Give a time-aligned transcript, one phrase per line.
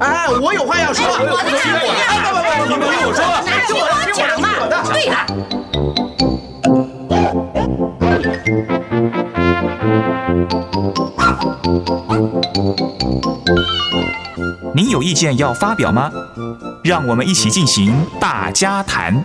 [0.00, 3.82] 哎，我有话要说，我的听我的，你们听我说，那听我
[4.12, 4.44] 讲嘛。
[4.92, 5.14] 对了，
[14.74, 16.10] 您有意见要发表吗？
[16.82, 19.24] 让我们一起进行大家谈。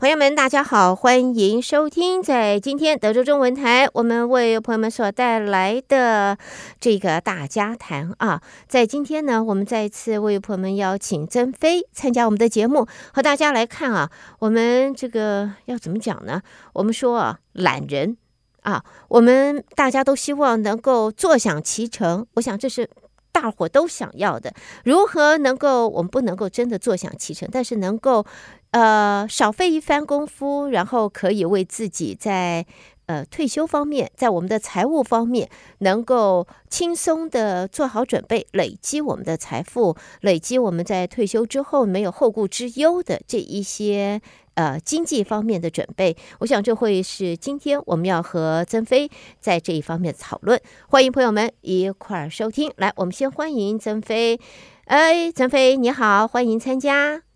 [0.00, 6.38] 朋友们，大家好，欢迎收听在今天德州中文台，我们为朋友们所带来的
[6.80, 8.40] 这个大家谈啊。
[8.66, 16.40] 在今天呢，我们再一次为朋友们邀请曾飞参加我们的节目，和大家来看啊，我们这个要怎么讲呢？
[16.72, 18.16] 我们说啊，懒人
[18.62, 22.88] 啊，我们大家都希望能够坐享其成，我想这是。
[23.32, 24.52] 大伙都想要的，
[24.84, 25.88] 如何能够？
[25.88, 28.26] 我们不能够真的坐享其成，但是能够，
[28.70, 32.64] 呃，少费一番功夫，然后可以为自己在
[33.06, 44.20] 呃退休方面，在我们的财务方面，能够轻松的做好准备，累积我们的财富，累积我们在退休之后没有后顾之忧的这一些。
[44.54, 50.60] 呃，经济方面的准备，我想这会是今天我们要和曾飞在这一方面讨论。
[50.86, 52.70] 欢迎朋友们一块儿收听。
[52.76, 54.38] 来，我们先欢迎曾飞。
[54.84, 57.29] 哎，曾飞你好，欢迎参加。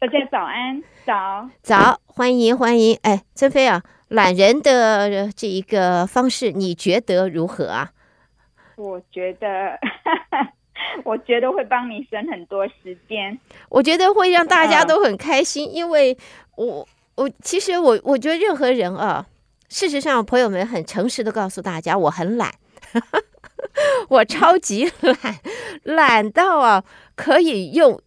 [0.00, 2.96] 大家早安，早早，欢迎欢迎。
[3.02, 7.90] 哎，曾飞啊，懒人的这一个方式，你觉得如何啊？
[8.76, 9.76] 我觉得。
[11.04, 13.36] 我觉得会帮你省很多时间，
[13.68, 16.16] 我觉得会让大家都很开心，因为
[16.56, 19.26] 我我其实我我觉得任何人啊，
[19.68, 22.54] 事实上朋友们很诚实的告诉大家，我很懒，
[24.08, 25.16] 我超级懒，
[25.82, 26.84] 懒到啊
[27.16, 28.00] 可以用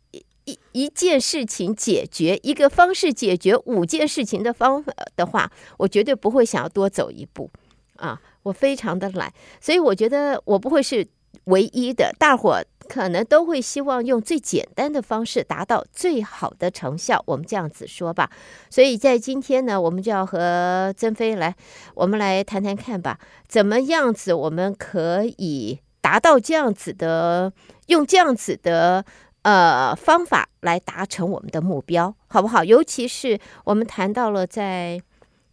[0.46, 7.50] 一一件事情解决一个方式解决五件事情的方法的话，我绝对不会想要多走一步
[7.98, 11.08] 啊，我非常的懒，所以我觉得我不会是
[11.46, 12.64] 唯一的，大伙。
[12.90, 18.30] 可能都会希望用最简单的方式达到最好的成效，我们这样子说吧。
[18.70, 21.56] 所以在今天呢，我们就要和曾飞来，
[21.96, 27.54] 我们来谈谈看吧，怎么样子我们可以达到这样子的，
[27.88, 29.06] 用这样子的
[29.44, 32.64] 呃方法来达成我们的目标，好不好？
[32.64, 35.02] 尤其是我们谈到了在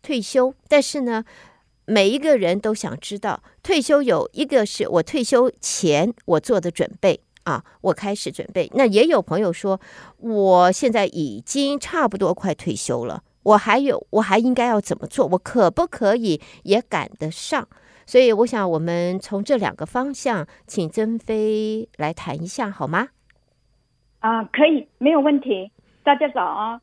[0.02, 1.24] 退休，但是呢。
[1.90, 8.70] 每一个人都想知道退休有一个是我退休前我做的准备啊，我开始准备。
[8.74, 9.80] 那也有朋友说，
[10.18, 15.26] 我现在已经差不多快退休了，我还有我还应该要怎么做？
[15.28, 17.66] 我可不可以也赶得上？
[18.04, 23.08] 所以我想我们从这两个方向，请曾飞来谈一下好吗？
[24.20, 25.70] 啊，可以，没有问题。
[26.02, 26.80] 大家早啊。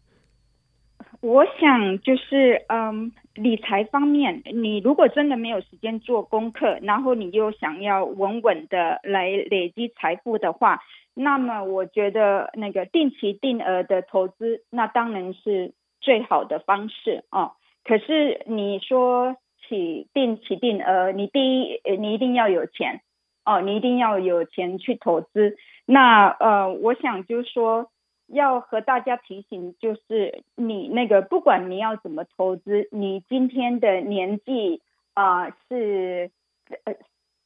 [1.22, 10.82] 我想就是，嗯，理财方面，你如果真的没有时间做功课，然后你又想要稳稳的来累积财富的话，
[11.14, 17.54] 那么我觉得那个定期定额的投资，那当然是最好的方式哦。
[17.84, 19.36] 可是你说
[19.68, 23.02] 起定期定额，你第一，你一定要有钱
[23.46, 25.56] 哦，你一定要有钱去投资。
[25.86, 27.90] 那呃，我想就是说。
[28.28, 34.82] 要和大家提醒，就是你那个不管你要怎么投资，你今天的年纪
[35.14, 36.32] 啊、是
[36.86, 36.96] 呃，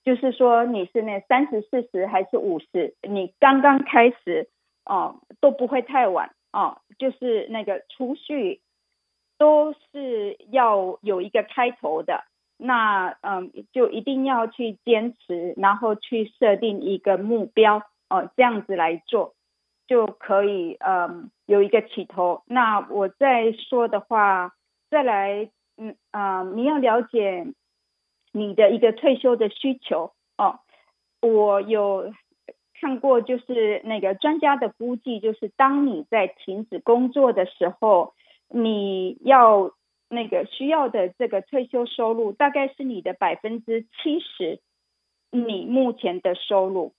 [0.05, 4.47] 就是说你是那三十、四十还是五十，你刚刚开始
[4.85, 8.61] 哦、都不会太晚哦、就是那个储蓄
[9.37, 12.23] 都是要有一个开头的，
[12.59, 19.33] 那嗯、就一定要去坚持，然后去设定一个目标哦、这样子来做。
[19.87, 22.43] 就可以嗯有一个起头。
[22.45, 24.53] 那我再说的话，
[24.91, 27.47] 再来嗯啊、你要了解
[28.31, 30.59] 你的一个退休的需求哦。
[31.21, 32.13] 我有
[32.79, 38.13] 看过，就是那个专家的估计，就是当你在停止工作的时候，
[38.47, 39.71] 你要
[40.09, 44.59] 那个需要的这个退休收入，大概是你的百分之七十，
[45.31, 46.93] 你目前的收入，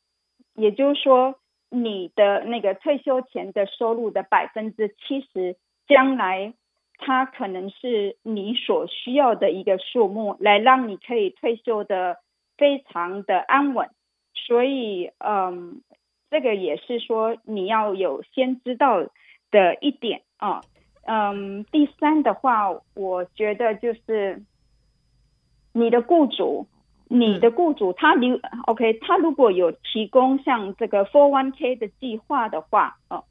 [0.55, 1.37] 也就是说。
[1.73, 5.55] 你的那个退休前的收入的百分之七十，
[5.87, 6.53] 将来
[6.99, 12.17] 它可能是你所需要的一个数目，来让你可以退休的
[12.59, 13.89] 非常的安稳
[14.35, 15.83] 所以嗯，
[16.29, 19.05] 这个也是说你要有先知道
[19.53, 20.63] 的一点啊。
[21.03, 24.43] 嗯，第三的话，我觉得就是
[25.73, 26.67] 你的雇主，
[27.09, 33.25] 你的雇主他留、OK，他如果有提供像这个 401k 的计划的话，哦，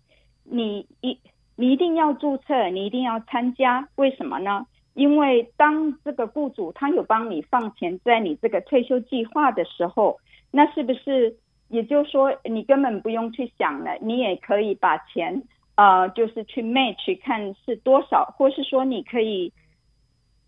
[0.43, 1.17] 你一
[1.55, 4.65] 你一定要注册，你一定要参加，为什么呢？
[4.95, 10.19] 因为当这个雇主他有帮你放钱在你这个退休计划的时候，
[10.51, 11.37] 那是不是
[11.69, 15.43] 也就是说你根本不用去想了，你也可以把钱。
[15.79, 19.53] 呃，就是去 match 看是多少，或是说你可以，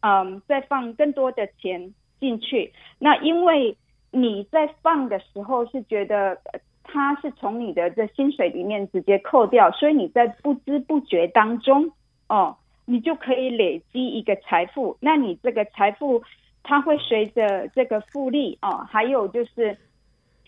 [0.01, 2.73] 嗯、再放更多的钱进去。
[2.99, 3.77] 那因为
[4.11, 6.37] 你在放的时候是觉得
[6.83, 11.89] 它是从你的这薪水里面直接扣掉，所以你在不知不觉当中，
[12.27, 14.97] 哦，你就可以累积一个财富。
[14.99, 16.21] 那你这个财富，
[16.61, 19.77] 它会随着这个复利哦，还有就是。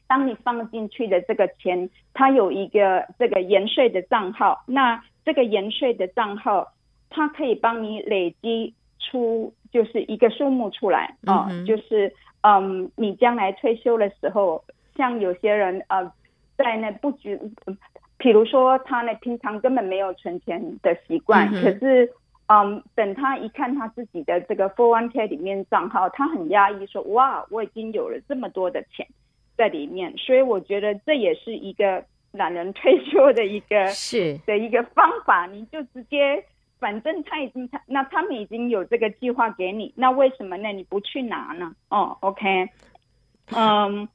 [0.07, 6.71] 当你放进去的这个钱，它有一个这个延税的账号，那这个延税的账号，
[7.09, 14.63] 它可以帮你累积出就是一个数目出来啊、嗯哦，就是嗯，你将来退休的时候，
[14.95, 16.11] 像有些人呃，
[16.57, 17.39] 在那不举，
[18.17, 22.11] 比如说他呢平常根本没有存钱的习惯，嗯、可是
[22.47, 29.07] 嗯，等他一看他自己的这个 401k 里面账号，他很压抑说，哇，我已经有了这么多的钱。
[29.55, 35.45] 在里面，所以我觉得这也是一个懒人退休的一个 是的一个方法。
[35.45, 36.43] 你就直接，
[36.79, 40.69] 反正他已经他那他们已经有这个计划给你，那为什么呢？
[40.69, 41.75] 你不去拿呢？
[41.89, 42.67] 哦，OK，
[43.51, 44.07] 嗯，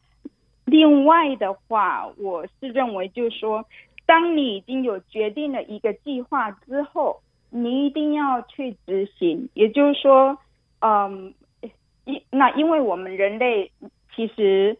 [0.64, 3.64] 另外的话，我是认为就是说，
[4.06, 7.20] 当你已经有决定了一个计划之后，
[7.50, 9.48] 你一定要去执行。
[9.54, 10.36] 也就是说，
[10.80, 11.32] 嗯，
[12.04, 13.70] 因那因为我们人类
[14.16, 14.76] 其实。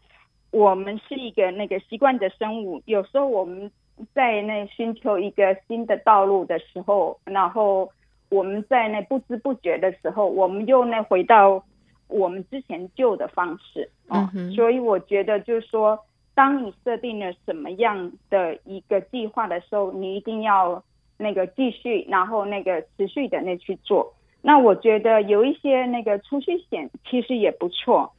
[0.51, 3.71] 我们是一个那个习惯的生物，有时候我们
[4.15, 7.91] 在那寻求一个新的道路的时候，然后
[8.31, 11.63] 我们在那不知不觉的时候，我们又那回到
[12.09, 14.21] 我们之前旧的方式啊。
[14.21, 14.53] 嗯哼。
[14.53, 15.99] 所以我觉得就是说，
[16.35, 20.83] 当你设定了什么样的一个计划的时候，你一定要
[21.19, 24.15] 那个继续，然后那个持续的那去做。
[24.41, 28.15] 那我觉得有一些那个储蓄险其实也不错。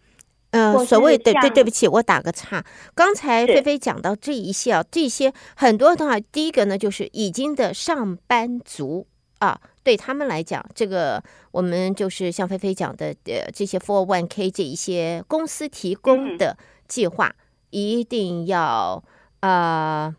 [0.52, 2.66] 嗯、呃，所谓对对，对不起，我打个岔。
[2.96, 9.06] 刚才菲菲讲到这一些啊，这些很多的话，第一个呢，就是已经的上班族
[9.38, 16.58] 啊，对他们来讲，这个我们就是像菲菲讲的，呃，这些 for one K 这一些公司提供的
[16.88, 17.32] 计划，
[17.70, 19.04] 一定要
[19.42, 20.16] 呃，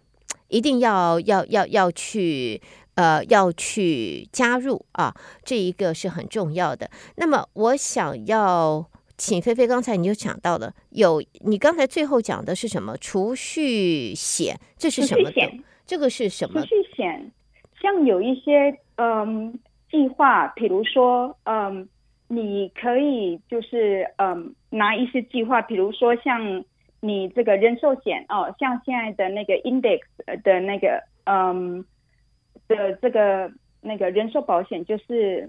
[0.47, 2.63] 一定要要要要去
[2.95, 5.13] 呃要去加入啊，
[5.45, 6.89] 这一个是很重要的。
[7.17, 8.89] 那么我想要。
[9.21, 14.57] 请菲菲，刚才你就讲到了，有你刚才最后讲的是什么储蓄险？
[14.79, 15.63] 这是什么险？
[15.85, 16.63] 这个是什么？
[16.63, 17.31] 储蓄险，
[17.83, 19.53] 像有一些嗯
[19.91, 21.87] 计划，比如说嗯，
[22.29, 26.65] 你可以就是嗯拿一些计划，比如说像
[27.01, 30.01] 你这个人寿险哦，像现在的那个 index
[30.43, 31.85] 的那个嗯
[32.69, 33.53] 的这个
[33.83, 35.47] 那个人寿保险就是。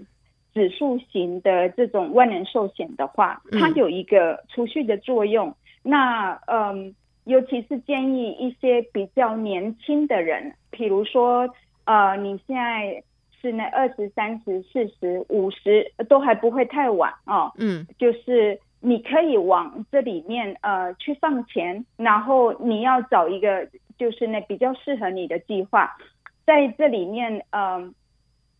[0.54, 5.48] 指数型的这种万能寿险的话，它有一个储蓄的作用。
[5.48, 5.54] 嗯、
[5.84, 6.94] 那嗯，
[7.24, 11.48] 尤其是建议一些比较年轻的人，比如说
[11.86, 13.02] 呃，你现在
[13.40, 17.50] 是那二十三十四十五十都还不会太晚哦。
[17.56, 23.66] 嗯，就是你可以往这里面呃去放钱，然后你要找一个
[23.96, 25.96] 就是那比较适合你的计划，
[26.44, 27.94] 在这里面嗯、呃、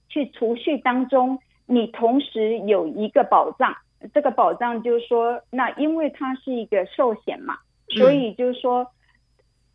[0.08, 1.38] 去储蓄当中。
[1.72, 3.74] 你同时有一个保障，
[4.12, 7.56] 这个保障就是说，那因为它是一个寿险嘛，
[7.88, 8.86] 所以就是说，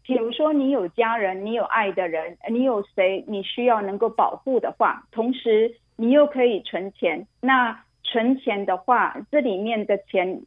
[0.04, 7.26] 比如说你有家人，你有爱的人，你有谁你需要能够保护的话，同时你又可以存钱。
[7.42, 10.40] 那存钱的话，这里面的钱，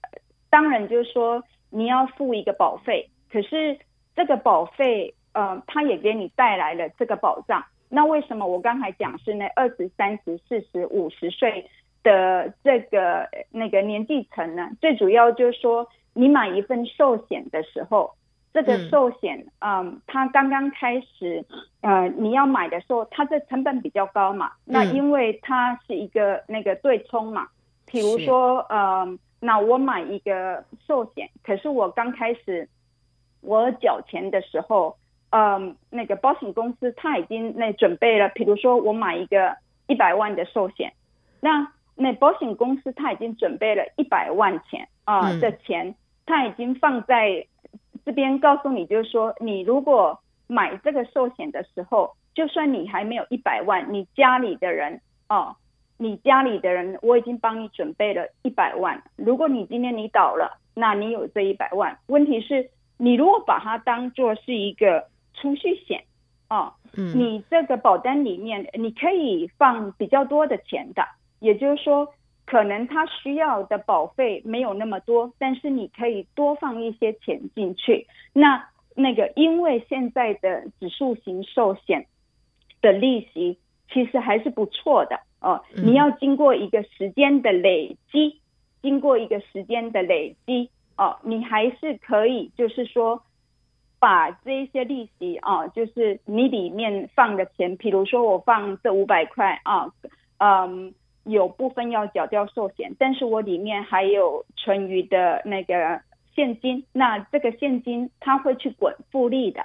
[0.51, 3.77] 当然就是说你要付一个保费，可是
[4.15, 7.65] 这个保费，呃，它也给你带来了这个保障。
[7.93, 11.69] 那为什么我刚才讲是那二十三十四十五十岁
[12.05, 14.71] 的这个那个年纪层呢？
[14.81, 18.15] 最主要就是说，你买一份寿险的时候，
[18.55, 21.45] 这个寿险，嗯，嗯，它刚刚开始，
[21.81, 24.53] 呃，你要买的时候，它的成本比较高嘛。
[24.65, 27.49] 那因为它是一个那个对冲嘛，
[27.87, 32.69] 比如说，呃，那我买一个寿险，可是我刚开始
[33.41, 34.97] 我缴钱的时候。
[35.31, 39.57] 嗯，那个保险公司他已经那准备了，比如说我买一个
[39.87, 40.93] 一百万的寿险，
[41.41, 45.95] 那那保险公司他已经准备了一百万钱啊、呃、的钱，
[46.27, 47.47] 他已经放在
[48.05, 50.19] 这这边告诉你，就是说，你如果
[50.49, 55.55] 买这个寿险的时候，就算你还没有一百万，你家里的人哦，
[55.97, 59.01] 你家里的人，我已经帮你准备了一百万。
[59.15, 61.97] 如果你今天你倒了，那你有这一百万。
[62.07, 65.07] 问题是，你如果把它当做是一个
[65.41, 66.05] 储蓄险
[66.49, 71.03] 哦，嗯，你这个保单里面你可以放比较多的钱的，
[71.41, 72.13] 也就是说。
[72.47, 78.09] 可能他需要的保费没有那么多，但是你可以多放一些钱进去。
[78.33, 82.07] 那那个，因为现在的指数型寿险
[82.83, 83.57] 的利息
[83.93, 85.63] 其实还是不错的哦。
[85.77, 88.41] 你要经过一个时间的累积，
[88.83, 93.23] 经过一个时间的累积哦，你还是可以，就是说
[94.01, 99.93] 把这一些利息啊，就是你里面放的钱，比如说我放这五百块啊，
[100.39, 100.93] 嗯。
[101.25, 106.01] 有部分要缴掉寿险，但是我里面还有存余的那个
[106.35, 109.63] 现金，那这个现金它会去滚复利的，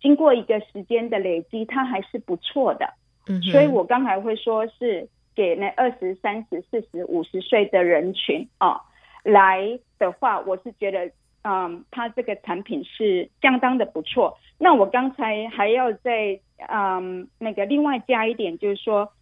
[0.00, 2.94] 经过一个时间的累积，它还是不错的。
[3.26, 8.80] 嗯，所以我刚才会说是给那二十三十四十五十岁的人群啊
[9.24, 11.10] 来的话，我是觉得，
[11.44, 14.36] 嗯，它这个产品是相当的不错。
[14.58, 19.12] 那我刚才还要再嗯那个另外加一点，就是说。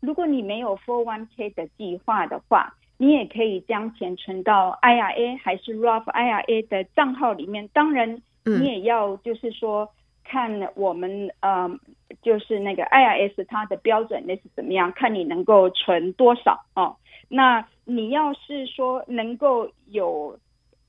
[0.00, 7.66] 如果你没有 401k 的计划的话，你也可以将钱存到 IRA 还是 Roth IRA 的账号里面。
[7.68, 9.90] 当然，你也要就是说
[10.22, 11.68] 看我们呃，
[12.22, 16.94] 就是那个 IRS 它的标准那是怎么样，看你能够存多少哦。
[17.28, 20.38] 那你要是说能够有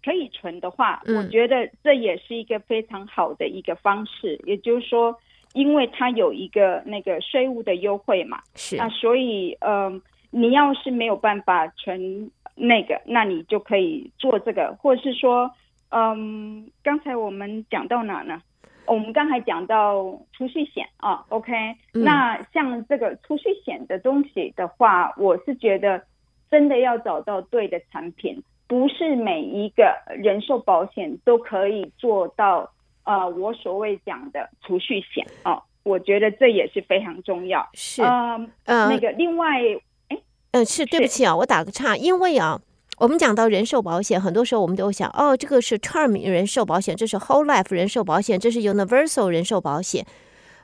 [0.03, 5.17] 可以存的话，我觉得这也是一个非常好的一个方式，也就是说。
[5.53, 15.49] 因为它有一个那个税务的优惠嘛，是啊，所以嗯、呃，你要是没有办法存那个，那你就可以做这个，或者是说，
[15.89, 18.39] 嗯、呃，刚才我们讲到哪呢？
[18.85, 20.03] 我们刚才讲到
[20.33, 21.53] 储蓄险啊，OK，、
[21.93, 26.03] 嗯、那像这个储蓄险的东西的话，我是觉得
[26.49, 32.71] 真的要找到对的产品，不是每一个人寿保险都可以做到。
[33.03, 37.65] 呃，我所谓讲的储蓄险哦，我觉得这也是非常重要。
[37.73, 39.61] 是，呃，呃那个另外，
[40.09, 40.17] 哎，
[40.51, 42.59] 嗯，是对不起啊，我打个岔，因为啊，
[42.97, 50.05] 我们讲到人寿保险，很多时候我们都想，哦，这个是 term 人寿保险，这是 whole life 人寿保险，这是 universal 人寿保险，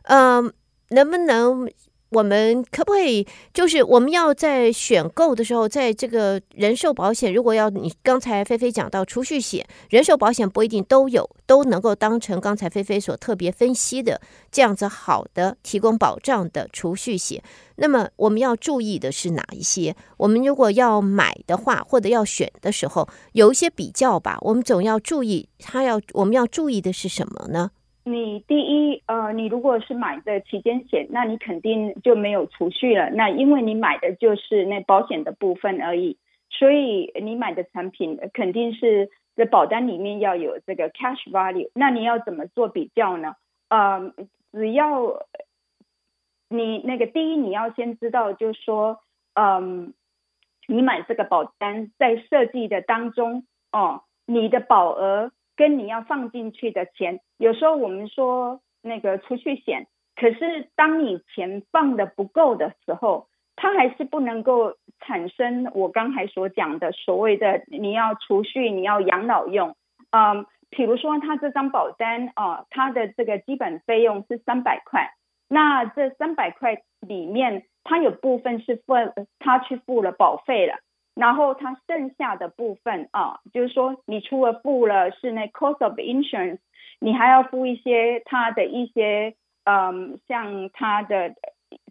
[0.03, 0.53] 嗯、呃，
[0.89, 1.71] 能不能？
[2.13, 17.41] 我们可不可以，就是我们要在选购的时候，在这个人寿保险，如果要你刚才菲菲讲到储蓄险，人寿保险不一定都有，都能够当成刚才菲菲所特别分析的这样子好的提供保障的储蓄险。
[17.77, 19.95] 那么我们要注意的是哪一些？
[20.17, 24.37] 我们如果要买的话，或者要选的时候，有一些比较吧。
[24.41, 27.71] 我们总要注意，它要我们要注意的是什么呢？
[28.05, 33.09] 你第一，呃，你如果是买的期间险，那你肯定就没有储蓄了。
[33.11, 36.17] 那因为你买的就是那保险的部分而已，
[36.49, 41.69] 所以你买的产品肯定是这保单里面要有这个 cash value。
[41.73, 43.35] 那你要怎么做比较呢？
[43.69, 44.13] 呃，
[44.51, 45.25] 只要
[46.49, 48.99] 你那个第一，你要先知道，就是说，
[49.33, 49.93] 嗯、
[50.67, 55.31] 你买这个保单在设计的当中，哦、你的保额。
[55.55, 69.75] 跟你要放进去的钱，有时候我们说那个储蓄险，可是当你钱放的不够的时候，它还是不能够产生我刚才所讲的所谓的你要储蓄，你要养老用。
[70.11, 75.11] 嗯，比如说他这张保单啊，它的这个基本费用是三百块，
[75.47, 78.93] 那这三百块里面，它有部分是付
[79.39, 80.75] 他去付了保费了。
[81.15, 86.57] 然后它剩下的部分啊，就是说你除了付了是那 cost of insurance，
[86.99, 91.35] 你还要付一些它的一些嗯，像它的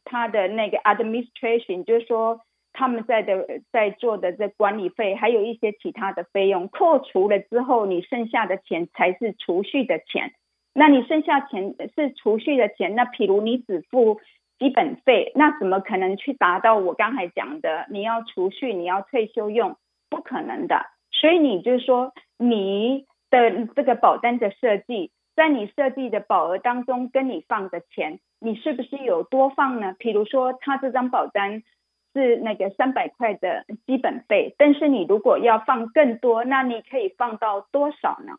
[0.05, 2.41] 它的那个 administration，就是说
[2.73, 10.33] 他们在的在做的这管理费，还有一些其他的费用，扣除了之后，你剩下的钱才是储蓄的钱。
[10.75, 14.21] 那你剩下钱是储蓄的钱，那譬如你只付。
[14.63, 17.85] 基本费，那怎么可能去达到我刚才讲的？
[17.91, 19.77] 你要储蓄，你要退休用，
[20.09, 20.87] 不可能的。
[21.11, 29.97] 所以你就是说，你的这个保单的设计，在你设计的保额当中，跟你放的钱，你是不是有多放呢？
[29.99, 31.65] 比如说，他这张保单
[32.15, 38.35] 是那个三百块的基本费，但是你如果要放更多，那你可以放到多少呢？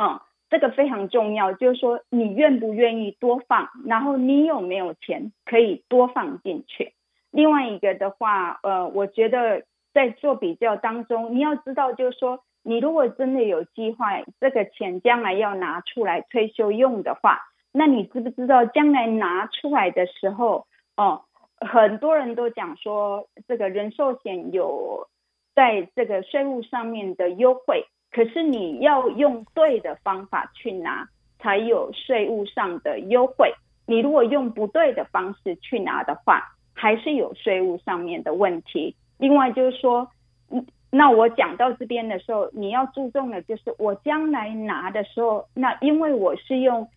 [0.00, 0.18] 嗯。
[0.48, 6.92] 这个非常重要，就是说你愿不愿意多放，然后你有没有钱可以多放进去。
[7.30, 17.40] 另外一个的话，呃，我觉得在做比较当中，你要知道，就是说你如果真的有计划，这个钱将来要拿出来退休用的话，
[17.72, 21.22] 那你知不知道将来拿出来的时候，哦，
[21.60, 25.08] 很多人都讲说这个人寿险有
[25.54, 27.86] 在这个税务上面的优惠，
[28.16, 31.06] 可是你要用对的方法去拿，
[31.38, 33.52] 才有税务上的优惠。
[33.84, 36.42] 你如果用不对的方式去拿的话，
[36.72, 38.96] 还是有税务上面的问题。
[39.18, 40.08] 另外就是说，
[40.48, 40.66] 嗯。
[40.88, 46.88] 那我讲到这边的时候，你要注重的就是我将来拿的时候，那因为我是用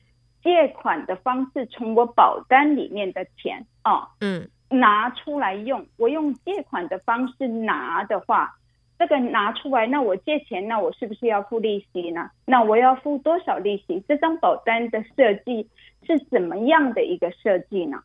[0.41, 5.85] 借款的方式从我保单里面的钱啊，嗯，拿出来用。
[5.97, 8.55] 我用借款的方式拿的话，
[8.99, 12.29] 这个拿出来，那我借钱，那我是不是要付利息呢？
[12.45, 14.03] 那我要付多少利息？
[14.07, 15.67] 这张保单的设计
[16.05, 18.03] 是怎么样的一个设计呢？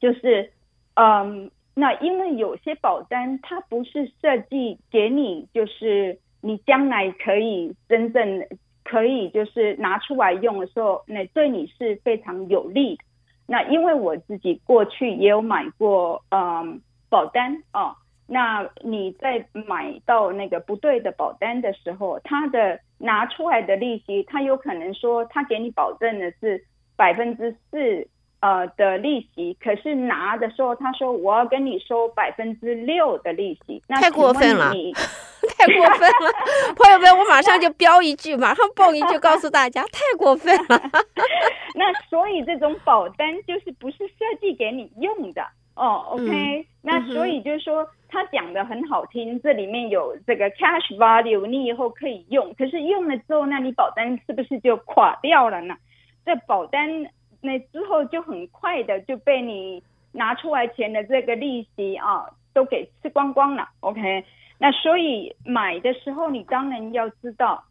[0.00, 0.50] 就是，
[0.94, 1.50] 嗯。
[1.78, 8.46] 那因为有些保单它不是设计给你，就是你将来可以真正
[8.82, 13.04] 可以就是拿出来用的时候，那对你是非常有利的。
[13.46, 16.80] 那因为我自己过去也有买过嗯
[17.10, 17.94] 保单哦，
[18.26, 26.64] 那你在买到那个不对的保单的时候，他的拿出来的利息，他有可能说他给你保证的是
[26.96, 28.08] 百分之四。
[28.40, 34.70] 呃的利息，可是拿的时候他说我要跟你收百分之六的利息，那太过分了，
[35.56, 36.30] 太过分了，
[36.76, 40.78] 朋友们，我马上就标一句，马上蹦一句告诉大家， 太过分了。
[41.74, 45.42] 那所以这种保单就是不是设计给你用的
[45.74, 55.76] 哦，OK？、嗯、那所以就是说他讲的很好听，这里面有这个 cash value，你以后可以用，可是用了之后，那你保单是不是就垮掉了呢？
[56.24, 57.06] 这保单。
[57.42, 59.80] 那之后就很快的就被你
[60.10, 63.68] 拿出来钱的这个利息啊，都给吃光光了。
[63.80, 64.24] OK，
[64.58, 67.62] 那所以买的时候你当然要知道，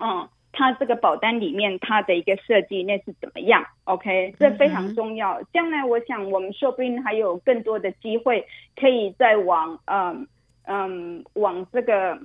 [0.00, 3.64] 嗯，它这个保单里面它的一个设计那是怎么样。
[3.84, 5.42] OK，这非常重要。
[5.52, 10.26] 将来我想我们说不定还有更多的机会可以再往嗯
[10.64, 12.18] 嗯往这个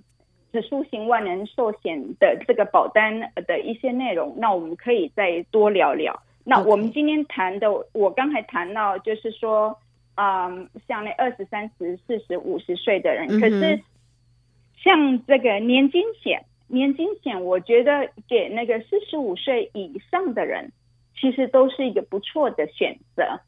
[0.52, 6.22] 指数型万能寿险的这个保单的一些内容，那我们可以再多聊聊。
[6.44, 9.78] 那我们今天谈的.我刚才谈到，就是说，
[10.16, 13.42] 嗯，像那二十三十、四十、五十岁的人，mm -hmm.
[13.42, 13.84] 可是
[14.84, 20.72] 像这个年金险，年金险，我觉得给那个四十五岁以上的人，
[21.20, 23.42] 其实都是一个不错的选择。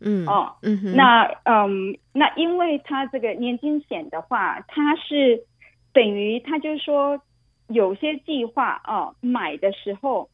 [0.00, 0.30] 嗯、mm -hmm.
[0.30, 0.96] 哦，嗯、mm -hmm.
[0.96, 5.44] 那嗯，那因为他这个年金险的话，它是
[5.92, 7.20] 等于他就是说，
[7.68, 10.28] 有些计划哦，买的时候。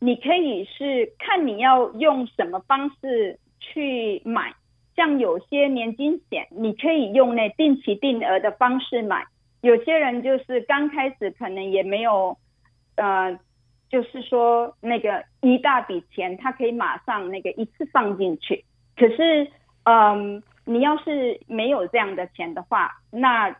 [0.00, 4.54] 你可以是看你要用什么方式去买，
[4.94, 9.24] 像有些年金险，你可以用那定期定额的方式买。
[9.60, 12.36] 有些人就是刚开始可能也没有，
[12.96, 13.38] 呃，
[13.88, 18.64] 就是说那个一大笔钱，他可以马上那个一次放进去。
[18.96, 19.50] 可是，
[19.84, 23.56] 嗯，你要是没有这样的钱的话，那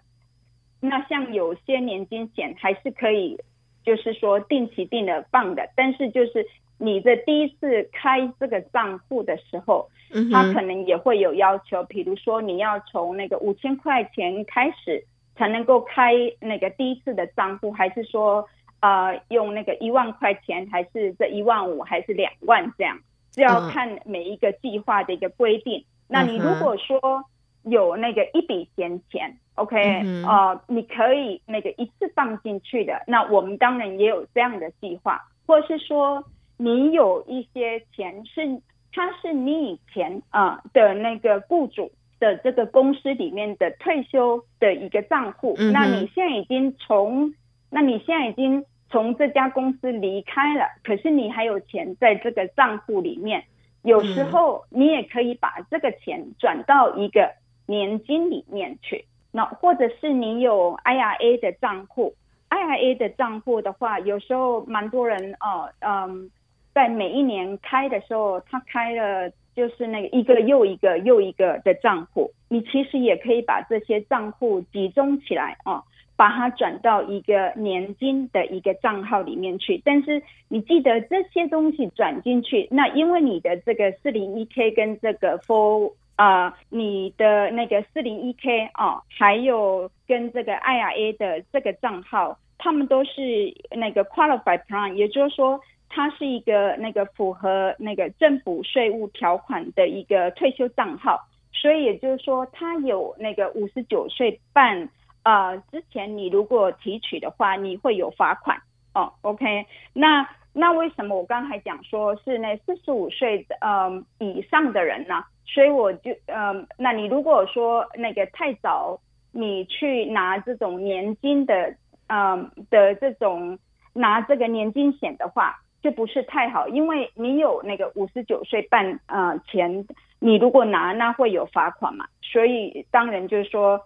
[0.80, 3.38] 那像有些年金险还是可以。
[3.84, 9.88] 就是说定期定的放的，但是就是你的第一次开这个账户的时候，
[10.30, 15.02] 他可能也会有要求，比如说你要从那个五千块钱开始
[15.38, 18.44] 才能够开那个第一次的账户，还是说
[18.80, 22.98] 呃用那个一万块钱，还是这一万五，还是两万这样，
[23.34, 25.84] 是要看每一个计划的一个规定。
[26.08, 27.24] 那你如果说
[27.62, 29.38] 有那个一笔闲钱。
[29.54, 36.22] OK，嗯、呃，你可以那个一次放进去的，那我们当然也有这样的计划，或是说
[36.56, 47.34] 你有一些钱是，他是你以前啊、呃、的那个雇主的这个公司里面的退休的一个账户、嗯，那你现在已经从，
[47.70, 53.44] 那你现在已经从这家公司离开了，可是你还有钱在这个账户里面，
[53.82, 57.30] 有时候你也可以把这个钱转到一个
[57.66, 59.04] 年金里面去。
[59.30, 62.14] 那或者是你有 IRA 的账户
[62.48, 66.30] ，IRA 的账户的话，有时候蛮多人哦，嗯，
[66.72, 75.82] 在每一年开的时候，他开了就是那个一个又一个又一个的账户，你其实也可以把这些账户集中起来哦，
[76.16, 79.82] 把它转到一个年金的一个账号里面去。
[79.84, 104.88] 但是你记得这些东西转进去，那因为你的这个四零一 K 跟这个 for 啊、你的那个四零一 K 啊，还有跟这个 IRA 的这个账号，他们都是那个 qualified plan，也就是说，它是一个那个符合那个政府税务条款的一个退休账号，所以也就是说，它有那个五十九岁半
[105.22, 108.60] 呃之前你如果提取的话，你会有罚款
[108.94, 109.12] 哦。
[109.22, 115.24] OK，那那为什么我刚才讲说是那四十五岁呃以上的人呢？
[115.46, 119.00] 所以我就呃，那你如果说那个太早
[119.32, 121.74] 你去拿这种年金的
[122.06, 122.36] 呃
[122.68, 123.58] 的这种
[123.94, 129.86] 拿这个年金险的话，就不是太好，因为你有那个五十九岁半呃前，
[130.18, 133.80] 你如果拿那会有罚款嘛，所以当然就是说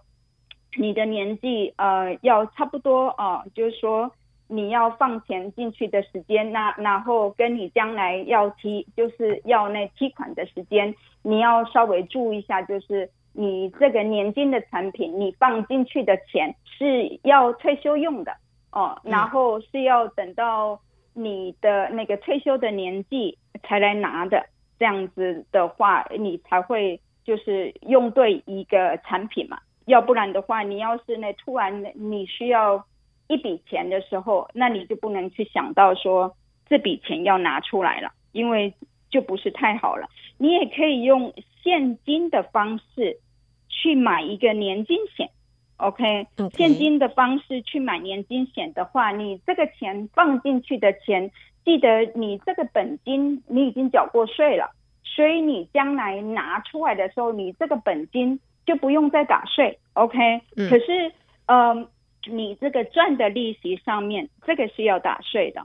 [0.75, 4.11] 你的年纪呃要差不多哦、呃，就是说
[4.47, 18.31] 你要放钱进去的时间，那然后跟你将来要提就是要那提款的时间，你要稍微注意一下，就是你这个年金的产品，你放进去的钱是要退休用的
[18.71, 20.79] 哦、呃，然后是要等到。
[21.13, 24.45] 你的那个退休的年纪才来拿的，
[24.77, 29.59] 这样子的话，你才会就是用对一个产品嘛。
[29.85, 32.85] 要不然的话，你要是那突然你需要
[33.27, 36.35] 一笔钱的时候，那你就不能去想到说
[36.67, 38.73] 这笔钱要拿出来了，因为
[39.09, 40.07] 就不是太好了。
[40.37, 43.17] 你也可以用现金的方式
[43.69, 45.29] 去买一个年金险。
[45.83, 51.29] OK，现金的方式去买年金险的话，你这个钱放进去的钱，
[51.65, 54.71] 记得你这个本金你已经缴过税了，
[55.03, 59.77] 所以你将来拿出来的时候，你这个本金就不用再打税。
[59.93, 60.17] OK，
[60.55, 61.11] 可是，
[61.47, 61.87] 呃，
[62.31, 65.61] 你这个赚的利息上面，这个是要打税的。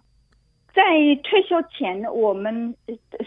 [0.75, 0.83] 在
[1.23, 2.75] 退休前，我们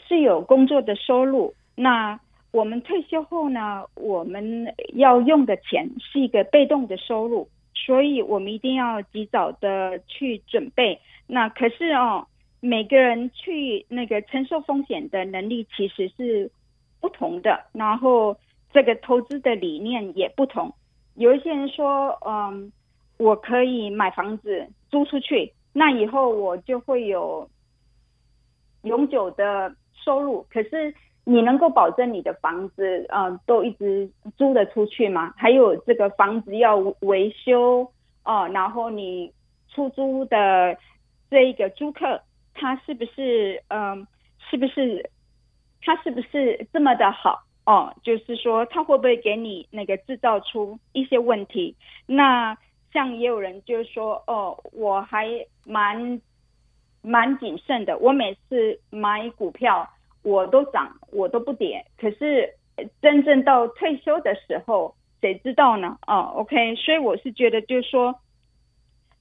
[0.08, 2.20] 是有工作的收入，那。
[2.52, 11.00] 我们退休后呢，我们要用的钱是一个被动的收入，所以我们一定要及早的去准备。
[11.28, 12.28] 那可是哦，
[12.60, 16.52] 每个人去那个承受风险的能力其实是
[17.00, 18.36] 不同的，然后
[18.74, 20.74] 这个投资的理念也不同。
[21.16, 22.70] 有一些人说，嗯，
[23.18, 27.50] 我可以买房子租出去，那以后我就会有
[28.84, 30.46] 永久的收入。
[30.50, 30.94] 可是。
[31.24, 35.34] 你能够保证你的房子，呃，都一直租得出去吗？
[35.38, 37.88] 还有这个房子要维修
[38.26, 39.32] 哦，然后你
[39.70, 40.76] 出租的
[41.30, 42.20] 这一个租客，
[42.56, 44.08] 他是不是，嗯、
[44.50, 45.12] 是不是，
[45.82, 47.94] 他是不是这么的好哦？
[48.02, 51.76] 就是说，他会不会给你那个制造出一些问题？
[52.08, 52.58] 那
[52.92, 55.28] 像也有人就是说，哦，我还
[55.66, 56.20] 蛮
[57.04, 59.88] 蛮谨慎的，我每次买股票。
[60.24, 61.86] 我都涨，我都不跌。
[61.98, 62.54] 可是
[63.02, 65.98] 真正到退休的时候，谁知道呢？
[66.08, 68.16] 哦，OK，所以我是觉得，就是说，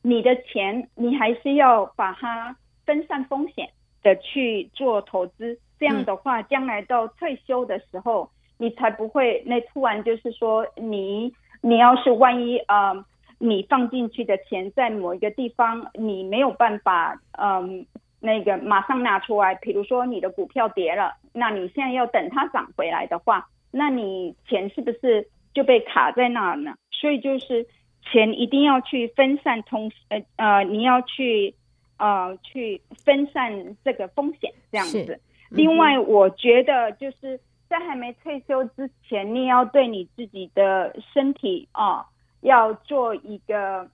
[0.02, 3.70] 你的钱，你还是要把它分散风险
[4.02, 5.58] 的去做投资。
[5.78, 11.32] 这样的话，将来到退休的时候，你才不会那突然就是说，你
[11.62, 13.04] 你要是万一呃，
[13.38, 17.86] 你放进去的钱在某一个地方，你没有办法嗯。
[18.20, 26.74] 呃那个马上拿出来，比如说你的股票跌了，那你现在要等它涨回来的话，那你钱是不是就被卡在那儿呢？
[26.90, 27.66] 所以就是
[28.02, 31.54] 钱一定要去分散通，呃呃，你要去
[31.96, 35.20] 呃去分散这个风险这样子。
[35.48, 42.06] 另外，我觉得就是在还没退休之前，你要对你自己的身体啊，呃，
[42.42, 43.88] 要做一个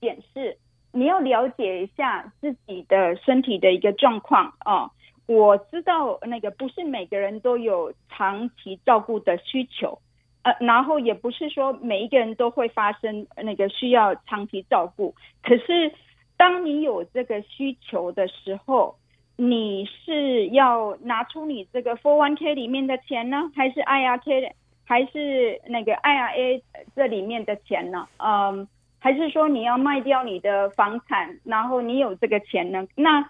[0.00, 0.58] 检视。
[0.96, 4.90] 你要了解一下自己的身体的一个状况啊！
[5.26, 9.98] 我知道那个不是每个人都有长期照顾的需求，
[10.42, 15.14] 呃，然后也不是说每一个人都会发生那个需要长期照顾。
[15.42, 15.92] 可是
[16.38, 18.96] 当你有这个需求的时候，
[19.36, 24.52] 你是要拿出你这个 401k 里面的钱呢，还是 IRA
[24.86, 26.62] 还是那个 IRA
[26.94, 28.08] 这里面的钱呢？
[28.16, 28.66] 嗯。
[29.06, 32.84] 还是说你要卖掉你的房产，然后你有这个钱呢？
[32.96, 33.24] 那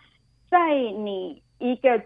[0.49, 2.01] 在你一个，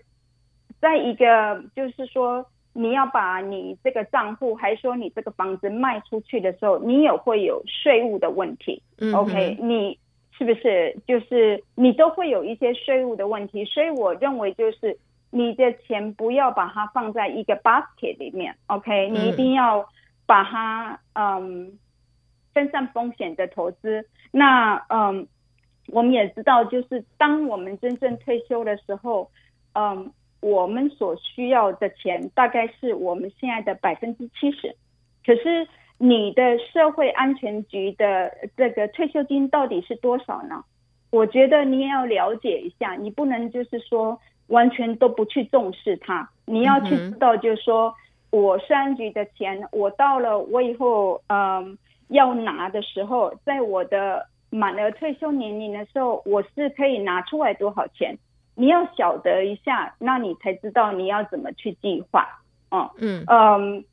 [0.80, 8.82] 在一个就是说你要把你这个账户，还是说你这个房子卖出去的时候，你也会有税务的问题。
[8.98, 9.96] 嗯，OK，你
[10.36, 13.64] 是不是就是你都会有一些税务的问题？
[13.66, 14.98] 所以我认为就是
[15.30, 19.88] 你的钱不要把它放在一个 basket 里面，OK，你一定要
[20.26, 21.78] 把它嗯。
[22.52, 25.26] 分散风险的投资，那嗯，
[25.88, 29.30] 我们也知道，就是当我们真正退休的时候，
[29.74, 34.74] 嗯，我们所需要的钱大概是我们现在的百分之七十。
[35.24, 35.66] 可是
[35.98, 40.64] 你的社会安全局的这个退休金到底是多少呢？
[41.10, 47.94] 我觉得你也要了解一下，你不能就是说完全都不去重视它，你要去知道，就是说
[48.30, 51.78] 我社安局的钱，我到了我以后，嗯。
[52.10, 58.16] 要拿的时候，在我的满了退休年龄的时候，我是可以拿出来多少钱？
[58.54, 62.42] 你要晓得一下，那你才知道你要怎么去计划。
[62.70, 63.84] 嗯嗯嗯，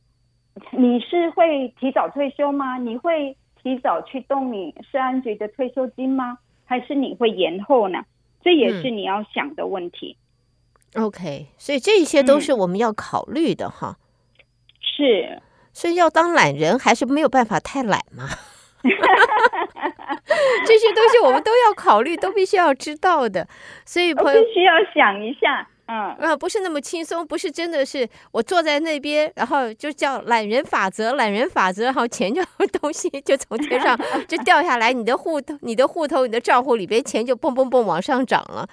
[0.71, 2.77] 你是会提早退休吗？
[2.77, 6.37] 你会提早去动你社安局的退休金吗？
[6.65, 8.03] 还是你会延后呢？
[8.43, 10.17] 这也是你要想的问题。
[10.93, 13.97] 嗯、OK，所以这一些都是我们要考虑的哈。
[13.97, 14.43] 嗯、
[14.81, 15.41] 是，
[15.77, 18.27] 所以要当懒人还是没有办法太懒嘛。
[20.65, 23.47] 这些东西我们都要考虑，都必须要知道的。
[23.85, 25.67] 所以朋友必须要想一下。
[25.85, 32.41] 嗯，呃，不是那么轻松，不是真的是我坐在那边，然后就叫懒人法则，懒人法则，然后钱就
[32.81, 33.95] 东西就从天上
[34.27, 38.67] 就掉下来，你的户头、你的户头、你的账户里边钱就蹦蹦蹦往上涨了。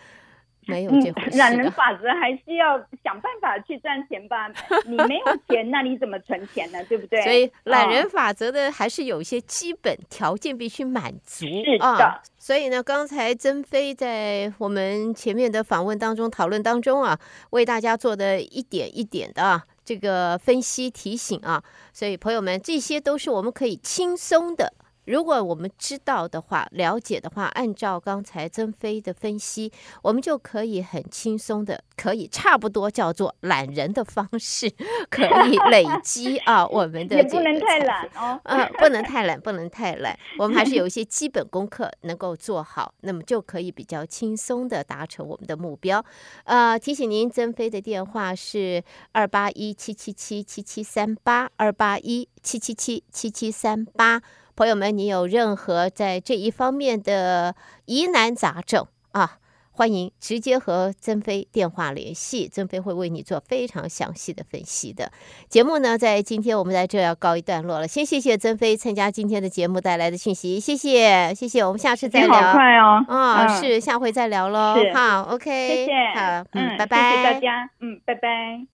[0.66, 1.38] 没有这回事。
[1.38, 4.48] 懒人法则还是要想办法去赚钱吧。
[4.86, 6.82] 你没有 钱，那你怎么存钱呢？
[6.84, 7.22] 对不对？
[7.22, 11.46] 所以懒人法则的还是有一些基本条件必须满足。
[11.46, 11.84] 是的。
[11.84, 17.18] 啊、所以呢，刚才曾飞在我们前面的访问当中、讨论当中啊，
[17.50, 24.72] 为大家做的一点一点的啊这个分析提醒啊，所以朋友们，这些都是我们可以轻松的。
[25.06, 34.70] 如果我们知道的话，了解的话，按照刚才曾飞的分析，我们就可以很轻松的，可以差不多叫做懒人的方式，
[35.10, 37.16] 可以 累积啊我们的。
[37.16, 46.04] 也不能太懒哦，嗯，不能太懒，不能太懒，我们还是有一些基本功课能够做好，那么就可以比较轻松的达成我们的目标。
[46.44, 54.22] 呃，提醒您，曾飞的电话是二八一七七七七七三八二八一七七七七七三八。
[54.56, 57.54] 朋友们，你有任何在这一方面的
[57.86, 59.38] 疑难杂症啊？
[59.76, 65.10] 欢迎直接和曾飞电话联系，曾飞会为你做非常详细的分析的。
[65.48, 72.32] 节目呢，在今天我们在这要告一段落了，先谢谢曾飞参加今天的节目带来的讯息，谢谢，谢谢，我们下次再聊。
[72.32, 74.76] 好快哦，啊、哦，是，下回再聊喽。
[74.94, 78.64] 好，OK，谢谢，好，嗯，嗯，拜拜，谢谢大家，嗯，拜拜。